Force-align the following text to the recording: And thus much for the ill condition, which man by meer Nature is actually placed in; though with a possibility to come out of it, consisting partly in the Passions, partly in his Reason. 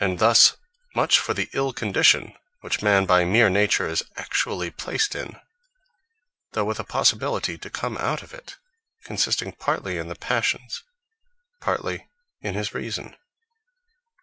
And 0.00 0.20
thus 0.20 0.56
much 0.94 1.18
for 1.18 1.34
the 1.34 1.50
ill 1.52 1.74
condition, 1.74 2.32
which 2.62 2.80
man 2.80 3.04
by 3.04 3.26
meer 3.26 3.50
Nature 3.50 3.86
is 3.86 4.02
actually 4.16 4.70
placed 4.70 5.14
in; 5.14 5.38
though 6.52 6.64
with 6.64 6.80
a 6.80 6.82
possibility 6.82 7.58
to 7.58 7.68
come 7.68 7.98
out 7.98 8.22
of 8.22 8.32
it, 8.32 8.56
consisting 9.04 9.52
partly 9.52 9.98
in 9.98 10.08
the 10.08 10.14
Passions, 10.14 10.82
partly 11.60 12.08
in 12.40 12.54
his 12.54 12.72
Reason. 12.72 13.16